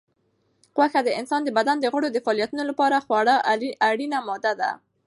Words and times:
غوښه 0.75 1.01
د 1.03 1.09
انسان 1.19 1.41
د 1.43 1.49
بدن 1.57 1.77
د 1.79 1.85
غړو 1.93 2.07
د 2.11 2.17
فعالیتونو 2.25 2.63
لپاره 2.69 3.03
خورا 3.05 3.35
اړینه 3.91 4.19
ماده 4.27 4.53
ده. 4.61 4.69